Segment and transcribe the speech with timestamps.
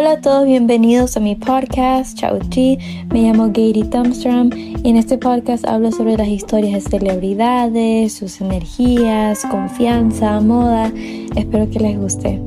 [0.00, 2.78] Hola a todos, bienvenidos a mi podcast Chao G.
[3.12, 8.40] Me llamo Gary Thumbstrom y en este podcast hablo sobre las historias de celebridades, sus
[8.40, 10.92] energías, confianza, moda.
[11.34, 12.40] Espero que les guste.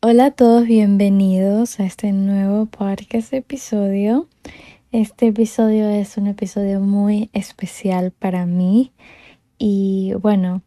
[0.00, 4.28] Hola a todos, bienvenidos a este nuevo podcast episodio.
[4.92, 8.92] Este episodio es un episodio muy especial para mí
[9.58, 10.62] y bueno,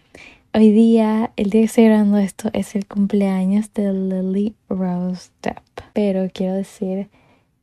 [0.53, 5.59] Hoy día, el día que estoy grabando esto, es el cumpleaños de Lily Rose Depp.
[5.93, 7.07] Pero quiero decir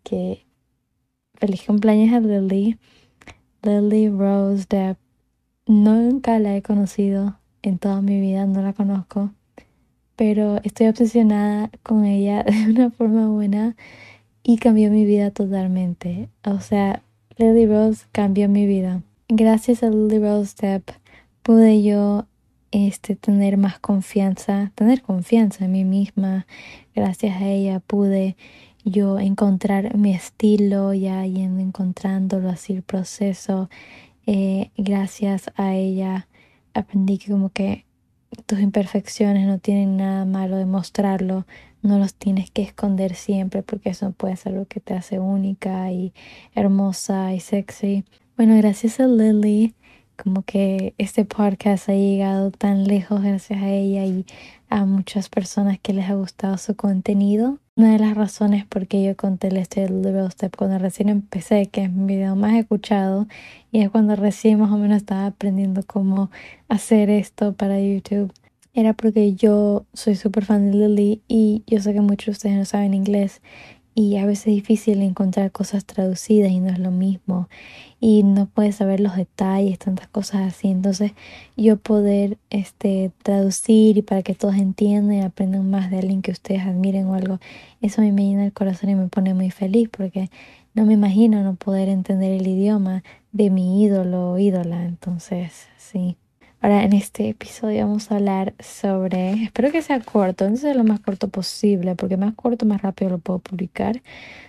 [0.04, 0.46] que
[1.34, 2.78] feliz cumpleaños a Lily.
[3.62, 4.96] Lily Rose Depp.
[5.66, 9.32] Nunca la he conocido en toda mi vida, no la conozco.
[10.16, 13.76] Pero estoy obsesionada con ella de una forma buena
[14.42, 16.30] y cambió mi vida totalmente.
[16.42, 17.02] O sea,
[17.36, 19.02] Lily Rose cambió mi vida.
[19.28, 20.88] Gracias a Lily Rose Depp
[21.48, 22.26] pude yo
[22.70, 26.46] este, tener más confianza, tener confianza en mí misma.
[26.94, 28.36] Gracias a ella pude
[28.84, 33.68] yo encontrar mi estilo, ya yendo encontrándolo así el proceso.
[34.26, 36.28] Eh, gracias a ella
[36.74, 37.86] aprendí que como que
[38.46, 41.46] tus imperfecciones no tienen nada malo de mostrarlo,
[41.82, 45.90] no los tienes que esconder siempre porque eso puede ser lo que te hace única
[45.92, 46.12] y
[46.54, 48.04] hermosa y sexy.
[48.36, 49.74] Bueno, gracias a Lily
[50.22, 54.26] como que este podcast ha llegado tan lejos gracias a ella y
[54.68, 57.58] a muchas personas que les ha gustado su contenido.
[57.76, 61.66] Una de las razones por qué yo conté el este Little Step cuando recién empecé,
[61.66, 63.28] que es mi video más escuchado,
[63.70, 66.30] y es cuando recién más o menos estaba aprendiendo cómo
[66.68, 68.32] hacer esto para YouTube,
[68.74, 72.56] era porque yo soy súper fan de Lily y yo sé que muchos de ustedes
[72.56, 73.40] no saben inglés
[73.98, 77.48] y a veces es difícil encontrar cosas traducidas y no es lo mismo
[77.98, 80.68] y no puedes saber los detalles, tantas cosas así.
[80.68, 81.14] Entonces
[81.56, 86.30] yo poder este, traducir y para que todos entiendan y aprendan más de alguien que
[86.30, 87.40] ustedes admiren o algo,
[87.82, 90.30] eso a mí me llena el corazón y me pone muy feliz porque
[90.74, 94.84] no me imagino no poder entender el idioma de mi ídolo o ídola.
[94.84, 96.16] Entonces, sí.
[96.60, 100.98] Ahora en este episodio vamos a hablar sobre, espero que sea corto, entonces lo más
[100.98, 104.02] corto posible, porque más corto, más rápido lo puedo publicar,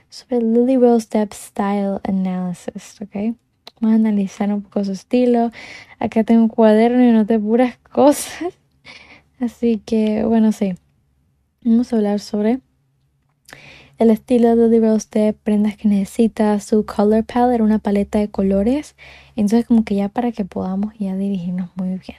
[0.10, 3.36] sobre Lily Rose Depp Style Analysis, ¿ok?
[3.80, 5.52] Vamos a analizar un poco su estilo.
[6.00, 8.58] Acá tengo un cuaderno y noté puras cosas.
[9.40, 10.76] Así que, bueno, sí.
[11.64, 12.60] Vamos a hablar sobre
[14.00, 18.96] el estilo de Rose Depp, prendas que necesita, su color palette, una paleta de colores.
[19.36, 22.18] Entonces, como que ya para que podamos ya dirigirnos muy bien.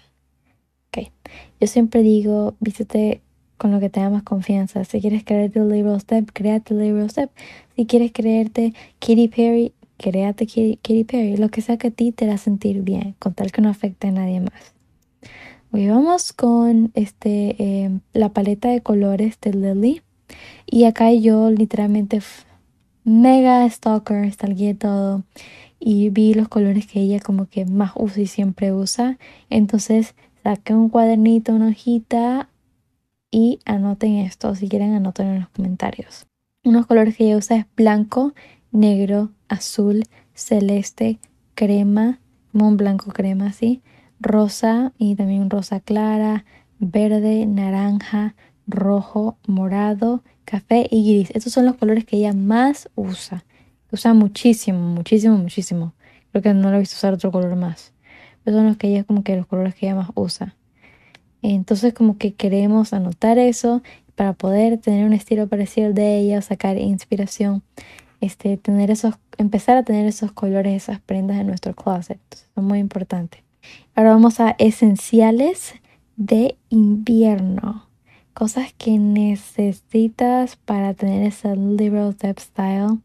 [0.89, 1.11] Ok.
[1.59, 3.23] Yo siempre digo, vístete
[3.57, 4.85] con lo que te da más confianza.
[4.85, 7.31] Si quieres creerte Lily Step, créate Lily Step.
[7.77, 11.39] Si quieres creerte Katy Perry, créate Katy Perry.
[11.39, 14.09] Lo que sea que a ti te da sentir bien, con tal que no afecte
[14.09, 14.75] a nadie más.
[15.73, 20.03] Hoy vamos con este em, la paleta de colores de Lily.
[20.73, 22.21] Y acá yo literalmente
[23.03, 25.25] mega stalker, stalkeé todo
[25.81, 29.19] y vi los colores que ella como que más usa y siempre usa.
[29.49, 30.15] Entonces
[30.45, 32.51] saqué un cuadernito, una hojita
[33.33, 36.29] y anoten esto, si quieren anoten en los comentarios.
[36.63, 38.33] Unos colores que ella usa es blanco,
[38.71, 40.05] negro, azul,
[40.35, 41.19] celeste,
[41.57, 42.21] crema,
[42.53, 43.83] un blanco crema así,
[44.21, 46.45] rosa y también rosa clara,
[46.79, 48.37] verde, naranja,
[48.71, 51.31] rojo, morado, café y gris.
[51.35, 53.45] Estos son los colores que ella más usa.
[53.93, 55.93] Usa muchísimo, muchísimo, muchísimo.
[56.31, 57.93] Creo que no lo he visto usar otro color más.
[58.45, 60.55] Pero son los que ella como que los colores que ella más usa.
[61.43, 63.83] Entonces como que queremos anotar eso
[64.15, 67.63] para poder tener un estilo parecido al de ella, sacar inspiración,
[68.21, 72.19] este, tener esos, empezar a tener esos colores, esas prendas en nuestro closet.
[72.25, 73.43] Entonces, son muy importantes.
[73.95, 75.75] Ahora vamos a esenciales
[76.17, 77.90] de invierno.
[78.35, 82.99] Cosas que necesitas para tener ese liberal style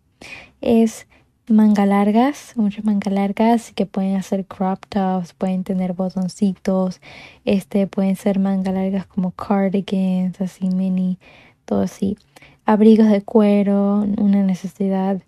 [0.61, 1.07] es
[1.47, 7.01] manga largas, muchas manga largas que pueden hacer crop tops, pueden tener botoncitos,
[7.43, 11.17] este pueden ser manga largas como cardigans, así mini,
[11.65, 12.17] todo así.
[12.65, 15.21] Abrigos de cuero, una necesidad.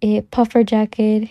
[0.00, 1.30] Eh, puffer jacket,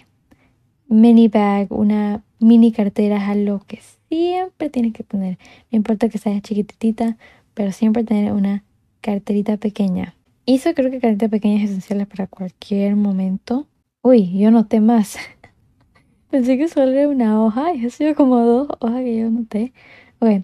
[0.88, 3.80] mini bag, una mini cartera es algo que
[4.10, 5.38] siempre tienes que tener.
[5.71, 7.18] No importa que sea chiquitita,
[7.53, 8.63] pero siempre tener una
[9.01, 10.15] carterita pequeña.
[10.45, 13.67] Y eso creo que carterita pequeña es esencial para cualquier momento
[14.05, 15.15] Uy, yo noté más.
[16.29, 19.71] Pensé que solo era una hoja y ha sido como dos hojas que yo noté.
[20.19, 20.44] Ok,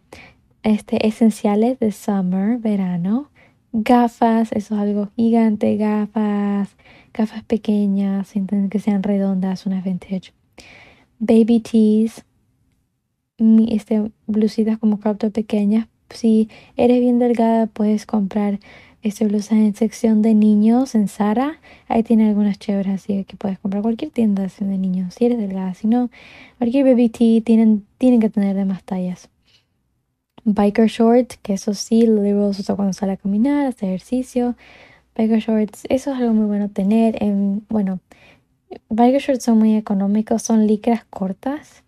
[0.64, 3.30] este, esenciales de summer, verano.
[3.74, 5.76] Gafas, eso es algo gigante.
[5.76, 6.78] Gafas,
[7.14, 8.32] gafas pequeñas,
[8.72, 10.32] que sean redondas, unas vintage.
[11.20, 12.24] Baby tees,
[13.68, 18.60] este, blusitas como crop pequeñas, si eres bien delgada, puedes comprar
[19.02, 21.60] este blusas en sección de niños en Zara.
[21.88, 25.16] Ahí tiene algunas chéveres, así que puedes comprar cualquier tienda de niños.
[25.16, 26.10] Si eres delgada, si no,
[26.58, 29.30] cualquier baby tee tienen, tienen que tener de más tallas.
[30.44, 34.56] Biker shorts, que eso sí, lo usa cuando sale a caminar, hacer ejercicio.
[35.16, 37.22] Biker shorts, eso es algo muy bueno tener.
[37.24, 38.00] En, bueno,
[38.90, 41.84] biker shorts son muy económicos, son licras cortas.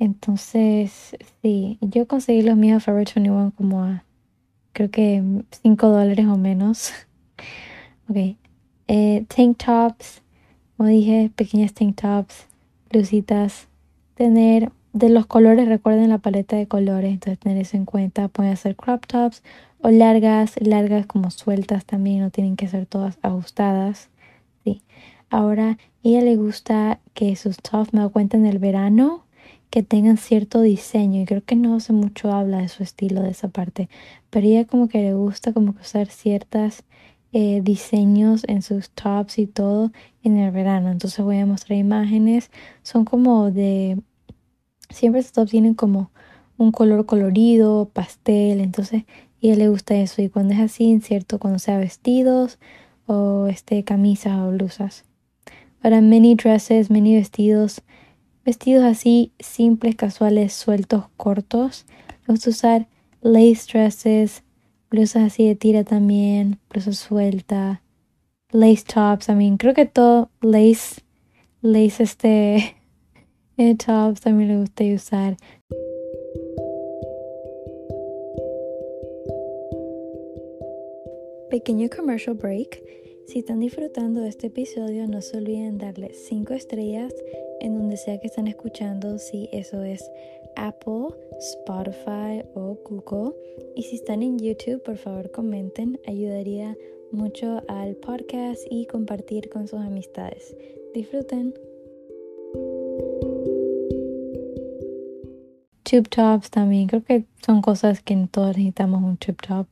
[0.00, 4.02] Entonces, sí, yo conseguí los míos Forever 21 como a
[4.72, 5.22] creo que
[5.62, 6.92] 5 dólares o menos.
[8.08, 8.36] ok.
[8.88, 10.22] Eh, tank tops,
[10.76, 12.46] como dije, pequeñas tank tops,
[12.90, 13.68] blusitas.
[14.14, 18.28] Tener de los colores, recuerden la paleta de colores, entonces tener eso en cuenta.
[18.28, 19.42] Pueden hacer crop tops
[19.82, 24.08] o largas, largas como sueltas también, no tienen que ser todas ajustadas.
[24.64, 24.82] Sí.
[25.28, 29.26] Ahora, ella le gusta que sus tops, me da cuenta en el verano,
[29.70, 33.30] que tengan cierto diseño y creo que no hace mucho habla de su estilo de
[33.30, 33.88] esa parte
[34.30, 36.84] pero ella como que le gusta como que usar ciertas
[37.32, 39.92] eh, diseños en sus tops y todo
[40.24, 40.90] en el verano.
[40.90, 42.50] Entonces voy a mostrar imágenes
[42.82, 44.00] son como de
[44.88, 46.10] siempre estos tops tienen como
[46.56, 49.06] un color colorido pastel entonces a
[49.40, 52.58] ella le gusta eso y cuando es así cierto cuando sea vestidos
[53.06, 55.04] o este camisas o blusas.
[55.80, 57.82] Para mini dresses mini vestidos
[58.44, 61.84] Vestidos así simples, casuales, sueltos, cortos.
[62.26, 62.88] Vamos a usar
[63.20, 64.42] lace dresses,
[64.90, 67.82] blusas así de tira también, blusas suelta,
[68.50, 69.28] lace tops.
[69.28, 71.02] I creo que todo lace,
[71.60, 72.76] lace este
[73.58, 75.36] eh, tops también le gusta usar.
[81.50, 82.82] Pequeño commercial break.
[83.26, 87.12] Si están disfrutando de este episodio, no se olviden darle 5 estrellas
[87.60, 90.10] en donde sea que están escuchando, si eso es
[90.56, 91.08] Apple,
[91.38, 93.34] Spotify o Google.
[93.76, 96.76] Y si están en YouTube, por favor comenten, ayudaría
[97.12, 100.56] mucho al podcast y compartir con sus amistades.
[100.94, 101.54] Disfruten.
[105.82, 109.66] Tube tops también, creo que son cosas que todos necesitamos un tube top.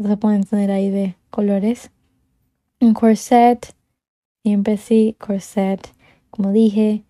[0.00, 1.90] Se pueden tener ahí de colores.
[2.80, 3.74] Un corset,
[4.44, 5.80] siempre sí, corset,
[6.30, 7.04] como dije,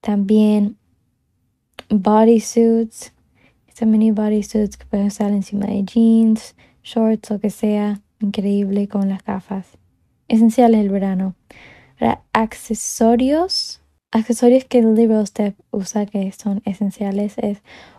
[0.00, 0.76] también
[1.88, 3.12] bodysuits,
[3.66, 9.08] estos mini bodysuits que pueden usar encima de jeans, shorts, o que sea, increíble con
[9.08, 9.66] las gafas.
[10.28, 11.34] Esenciales del verano.
[11.98, 13.80] Para accesorios,
[14.10, 17.58] accesorios que Lily Step usa que son esenciales es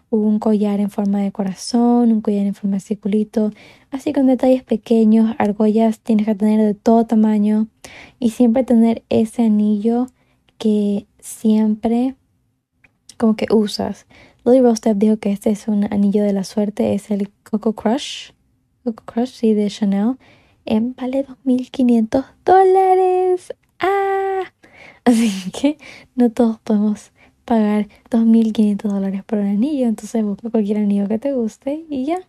[0.10, 3.52] un collar en forma de corazón, un collar en forma de circulito,
[3.92, 7.68] así con detalles pequeños, argollas tienes que tener de todo tamaño
[8.20, 10.08] y siempre tener ese anillo
[10.58, 12.16] que siempre
[13.18, 14.08] como que usas.
[14.46, 17.74] Lily Rose Depp dijo que este es un anillo de la suerte, es el Coco
[17.74, 18.32] Crush,
[18.84, 20.18] Coco Crush, sí, de Chanel.
[20.66, 23.54] En vale 2.500 dólares.
[23.80, 24.44] ¡Ah!
[25.06, 25.78] Así que
[26.16, 27.12] no todos podemos
[27.46, 29.88] pagar 2.500 dólares por un anillo.
[29.88, 32.20] Entonces busca cualquier anillo que te guste y ya.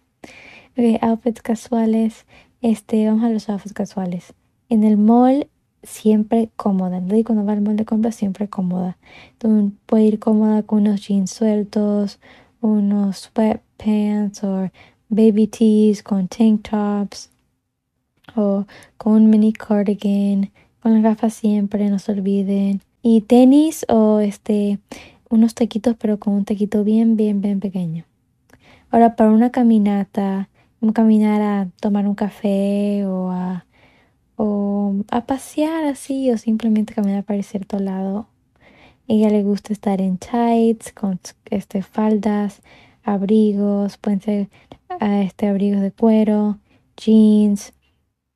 [0.76, 2.26] Ok, outfits casuales.
[2.62, 4.34] Este, vamos a los outfits casuales.
[4.68, 5.48] En el mall
[5.82, 7.00] siempre cómoda.
[7.00, 8.96] No cuando va al mall de compras, siempre cómoda.
[9.32, 12.18] Entonces puede ir cómoda con unos jeans sueltos,
[12.60, 14.70] unos sweatpants o
[15.08, 17.30] baby tees con tank tops
[18.36, 18.66] o
[18.96, 20.50] con un mini cardigan,
[20.82, 22.80] con las gafas siempre, no se olviden.
[23.02, 24.78] Y tenis o este
[25.30, 28.04] unos taquitos pero con un taquito bien, bien, bien pequeño.
[28.90, 30.48] Ahora para una caminata,
[30.80, 33.64] como caminar a tomar un café o a
[34.42, 38.26] o a pasear así o simplemente caminar para cierto lado.
[39.06, 41.20] Ella le gusta estar en tights, con
[41.50, 42.62] este, faldas,
[43.02, 44.48] abrigos, pueden ser
[44.88, 46.56] ah, este, abrigos de cuero,
[46.96, 47.74] jeans,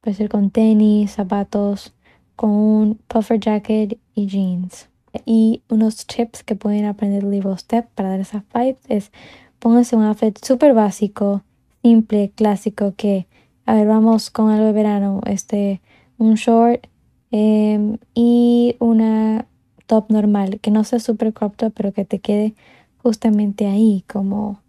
[0.03, 1.95] puede ser con tenis, zapatos,
[2.37, 4.91] con un puffer jacket y jeans.
[5.25, 9.11] Y unos tips que pueden aprender Libro Step para dar esas vibes es
[9.59, 11.45] pónganse un outfit súper básico,
[11.83, 13.27] simple, clásico que,
[13.65, 15.81] a ver, vamos con algo de verano, este
[16.19, 16.87] un short
[17.31, 19.47] em, y una
[19.87, 22.55] top normal, que no sea super crop pero que te quede
[23.03, 24.61] justamente ahí, como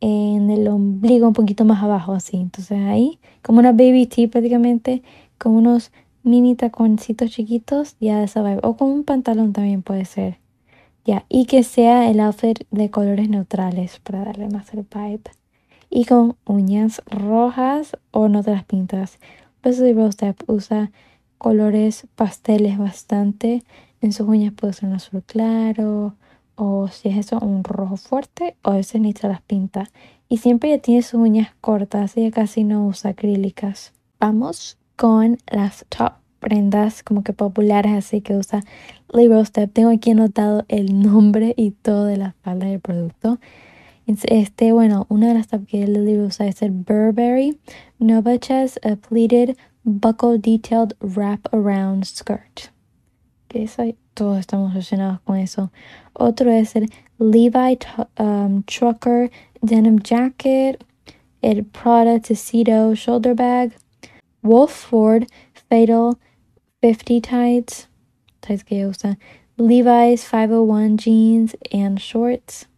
[0.00, 2.36] en el ombligo un poquito más abajo, así.
[2.36, 5.02] Entonces ahí, como una baby tee prácticamente,
[5.38, 5.92] con unos
[6.22, 8.60] mini taconcitos chiquitos, ya de esa vibe.
[8.62, 10.38] O con un pantalón también puede ser.
[11.04, 15.22] Ya, y que sea el outfit de colores neutrales para darle más el vibe.
[15.90, 19.18] Y con uñas rojas o no te las pintas.
[19.62, 20.90] Beso de Rose Step usa
[21.38, 23.62] colores pasteles bastante.
[24.00, 26.14] En sus uñas puede ser un azul claro
[26.58, 29.88] o si es eso, un rojo fuerte, o a veces ni se las pinta.
[30.28, 33.92] Y siempre ella tiene sus uñas cortas, ella casi no usa acrílicas.
[34.18, 38.62] Vamos con las top prendas como que populares así que usa
[39.12, 39.72] Libro Step.
[39.72, 43.38] Tengo aquí anotado el nombre y todo de la falda del producto.
[44.08, 47.58] Este, bueno, una de las top que el libro usa es el Burberry
[47.98, 52.70] Nova Chest a Pleated Buckle Detailed Wrap Around Skirt.
[53.48, 53.82] Que eso,
[54.14, 55.70] todos estamos relacionados con eso.
[56.14, 57.78] Otro es el Levi
[58.18, 60.82] um, Trucker Denim Jacket,
[61.42, 63.72] el Prada Tuxedo Shoulder Bag,
[64.42, 65.26] Wolf Ford
[65.68, 66.18] Fatal
[66.80, 67.88] 50 tights,
[68.40, 69.18] tights que usa,
[69.58, 72.68] Levi's 501 jeans and shorts,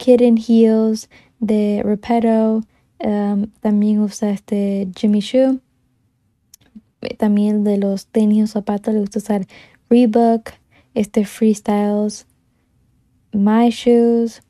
[0.00, 2.62] Kitten Heels de Repetto,
[3.04, 5.60] um, también usa este Jimmy Choo,
[7.18, 9.46] también de los tenis o zapatos le gusta usar
[9.90, 10.52] Reebok,
[10.94, 12.26] este Freestyles,
[13.32, 14.42] My Shoes,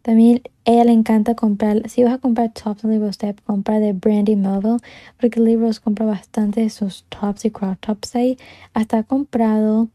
[0.00, 3.92] también ella le encanta comprar, si vas a comprar tops en Libro Step, compra de
[3.92, 4.78] Brandy Melville,
[5.20, 8.38] porque Libros compra bastante de sus tops y crop tops ahí.
[8.72, 9.88] Hasta ha comprado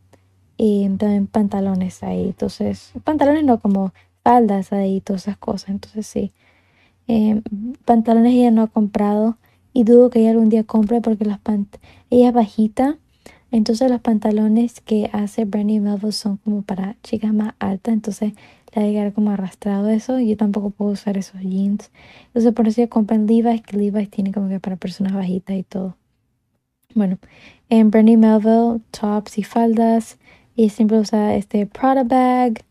[0.60, 2.26] em, también pantalones ahí.
[2.26, 3.94] Entonces, pantalones no como
[4.24, 5.70] faldas ahí, todas esas cosas.
[5.70, 6.32] Entonces, sí.
[7.08, 7.42] Em,
[7.86, 9.38] pantalones ella no ha comprado
[9.74, 11.76] y dudo que ella algún día compre porque las pant
[12.10, 12.98] ella es bajita.
[13.52, 17.94] Entonces, los pantalones que hace Brandy Melville son como para chicas más altas.
[17.94, 18.34] Entonces,
[18.74, 20.20] le llegar como arrastrado eso.
[20.20, 21.92] Y yo tampoco puedo usar esos jeans.
[22.28, 25.56] Entonces por eso yo compré en Levi's, que Levi's tiene como que para personas bajitas
[25.56, 25.98] y todo.
[26.94, 27.18] Bueno,
[27.70, 30.18] en Brandy Melville, tops y faldas.
[30.56, 32.64] Y siempre usa este Prada bag,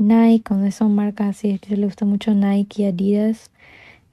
[0.00, 1.60] Nike, cuando son marcas así.
[1.68, 3.50] Le gusta mucho Nike y Adidas.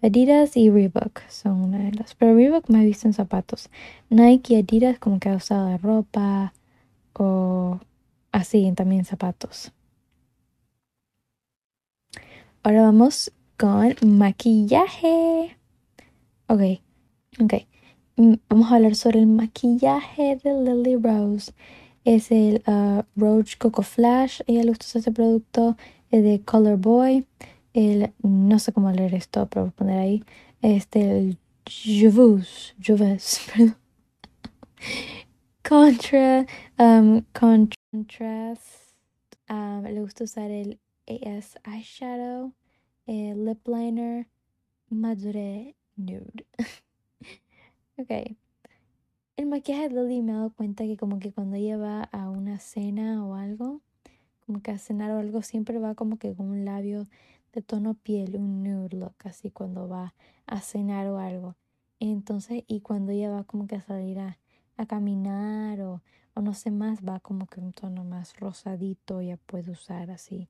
[0.01, 2.13] Adidas y Reebok son una de las.
[2.13, 3.69] Pero Reebok me ha visto en zapatos.
[4.09, 6.53] Nike y Adidas como que ha usado de ropa
[7.13, 7.79] o
[8.33, 9.71] así también zapatos.
[12.63, 15.55] Ahora vamos con maquillaje.
[16.47, 16.81] Ok,
[17.39, 17.53] ok.
[18.17, 21.53] Mm, vamos a hablar sobre el maquillaje de Lily Rose.
[22.07, 24.39] Es el uh, Roach Coco Flash.
[24.47, 25.75] Ella le gusta este producto.
[26.09, 27.25] Es de Color Boy.
[27.73, 30.23] El, no sé cómo leer esto, pero poner ahí.
[30.61, 31.37] Este, el
[31.67, 32.73] Juvus.
[32.87, 33.75] Perdón.
[35.67, 36.45] Contra.
[36.79, 38.95] Um, contrast.
[39.49, 42.53] Um, le gusta usar el AS Eyeshadow,
[43.05, 44.27] eh, Lip Liner,
[44.89, 46.45] Madure Nude.
[47.97, 48.37] ok.
[49.37, 52.29] El maquillaje de Lily me he dado cuenta que como que cuando ella va a
[52.29, 53.81] una cena o algo,
[54.45, 57.07] como que a cenar o algo, siempre va como que con un labio
[57.53, 60.15] de tono piel, un nude look, así cuando va
[60.47, 61.55] a cenar o algo.
[61.99, 64.39] Entonces, y cuando ella va como que a salir a,
[64.87, 66.01] caminar o,
[66.33, 70.49] o no sé más, va como que un tono más rosadito, ya puede usar así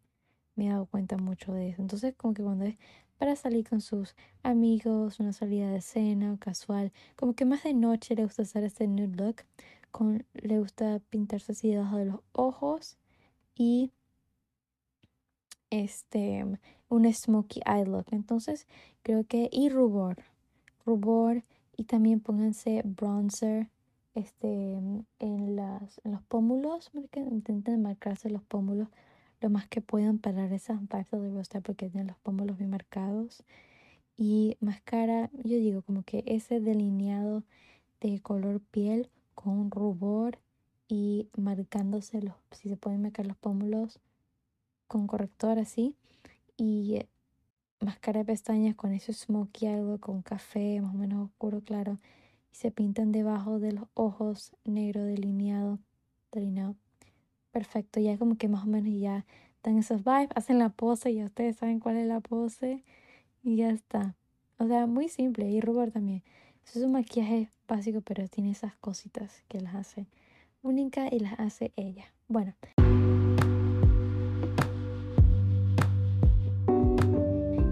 [0.57, 1.81] me he dado cuenta mucho de eso.
[1.81, 2.77] Entonces, como que cuando es
[3.17, 7.73] para salir con sus amigos, una salida de cena o casual, como que más de
[7.73, 9.35] noche le gusta hacer este nude look,
[9.91, 12.97] con, le gusta pintarse así debajo de los ojos
[13.55, 13.91] y
[15.69, 16.45] este
[16.89, 18.05] un smoky eye look.
[18.11, 18.67] Entonces,
[19.03, 20.23] creo que y rubor,
[20.85, 21.43] rubor
[21.75, 23.69] y también pónganse bronzer
[24.13, 24.73] este
[25.19, 28.87] en las en los pómulos, intenten marcarse los pómulos
[29.41, 33.43] lo más que puedan para esas partes de rostro porque tienen los pómulos bien marcados.
[34.17, 37.43] Y máscara, yo digo como que ese delineado
[38.01, 40.39] de color piel con rubor
[40.87, 43.99] y marcándose los, si se pueden marcar los pómulos
[44.87, 45.95] con corrector así.
[46.57, 46.99] Y
[47.79, 51.99] máscara de pestañas con ese smokey algo con café más o menos oscuro claro.
[52.51, 55.77] Y se pintan debajo de los ojos negro delineado.
[56.31, 56.75] Delineado
[57.57, 59.25] perfecto, ya como que más o menos ya
[59.63, 62.83] dan esos vibes, hacen la pose, y ustedes saben cuál es la pose
[63.41, 64.15] y ya está.
[64.59, 66.21] O sea, muy simple y rubor también.
[66.63, 70.05] Eso es un maquillaje básico, pero tiene esas cositas que las hace
[70.61, 72.13] única y las hace ella.
[72.27, 72.53] Bueno.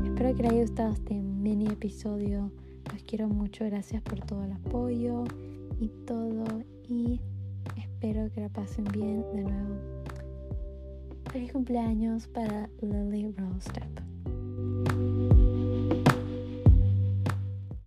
[0.05, 2.51] Espero que les haya gustado este mini episodio.
[2.91, 3.65] Los quiero mucho.
[3.65, 5.25] Gracias por todo el apoyo
[5.79, 6.43] y todo.
[6.89, 7.21] Y
[7.95, 9.79] Espero que la pasen bien de nuevo.
[11.31, 14.14] Feliz cumpleaños para Lily Rose Step.